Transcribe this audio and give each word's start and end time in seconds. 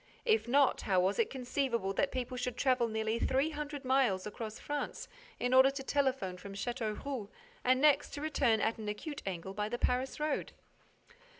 If 0.25 0.47
not, 0.47 0.81
how 0.81 0.99
was 1.01 1.19
it 1.19 1.29
conceivable 1.29 1.93
that 1.93 2.11
people 2.11 2.35
should 2.35 2.57
travel 2.57 2.87
nearly 2.87 3.19
three 3.19 3.51
hundred 3.51 3.85
miles 3.85 4.25
across 4.25 4.57
France 4.57 5.07
in 5.39 5.53
order 5.53 5.69
to 5.69 5.83
telephone 5.83 6.37
from 6.37 6.55
Châteauroux 6.55 7.29
and 7.63 7.79
next 7.79 8.09
to 8.15 8.21
return, 8.21 8.61
at 8.61 8.79
an 8.79 8.89
acute 8.89 9.21
angle, 9.27 9.53
by 9.53 9.69
the 9.69 9.77
Paris 9.77 10.19
road? 10.19 10.53